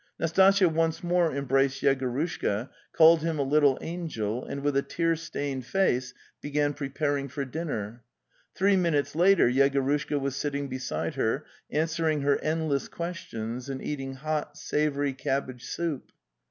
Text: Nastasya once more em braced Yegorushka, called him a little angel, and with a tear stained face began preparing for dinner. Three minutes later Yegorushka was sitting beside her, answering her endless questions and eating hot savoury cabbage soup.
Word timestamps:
Nastasya 0.19 0.67
once 0.67 1.03
more 1.03 1.31
em 1.31 1.45
braced 1.45 1.83
Yegorushka, 1.83 2.69
called 2.91 3.21
him 3.21 3.37
a 3.37 3.43
little 3.43 3.77
angel, 3.81 4.43
and 4.43 4.63
with 4.63 4.75
a 4.75 4.81
tear 4.81 5.15
stained 5.15 5.63
face 5.63 6.11
began 6.41 6.73
preparing 6.73 7.27
for 7.27 7.45
dinner. 7.45 8.01
Three 8.55 8.75
minutes 8.75 9.15
later 9.15 9.47
Yegorushka 9.47 10.19
was 10.19 10.35
sitting 10.35 10.67
beside 10.69 11.13
her, 11.13 11.45
answering 11.69 12.21
her 12.21 12.39
endless 12.39 12.87
questions 12.87 13.69
and 13.69 13.79
eating 13.79 14.15
hot 14.15 14.57
savoury 14.57 15.13
cabbage 15.13 15.65
soup. 15.65 16.11